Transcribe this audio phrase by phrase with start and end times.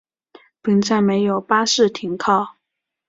[0.63, 2.55] 本站没有巴士停靠。